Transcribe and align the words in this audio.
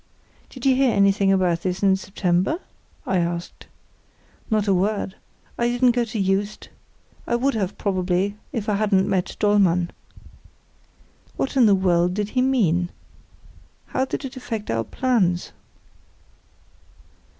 "Did 0.49 0.65
you 0.65 0.73
hear 0.75 0.89
anything 0.95 1.31
about 1.31 1.61
this 1.61 1.83
in 1.83 1.95
September?" 1.95 2.57
I 3.05 3.17
asked. 3.17 3.67
"Not 4.49 4.67
a 4.67 4.73
word. 4.73 5.15
I 5.59 5.67
didn't 5.67 5.91
go 5.91 6.05
to 6.05 6.19
Juist. 6.19 6.69
I 7.27 7.35
would 7.35 7.53
have, 7.53 7.77
probably, 7.77 8.35
if 8.51 8.67
I 8.67 8.77
hadn't 8.77 9.07
met 9.07 9.35
Dollmann." 9.39 9.91
What 11.37 11.55
in 11.55 11.67
the 11.67 11.75
world 11.75 12.15
did 12.15 12.29
it 12.35 12.41
mean? 12.41 12.89
How 13.85 14.05
did 14.05 14.25
it 14.25 14.35
affect 14.35 14.71
our 14.71 14.83
plans? 14.85 15.51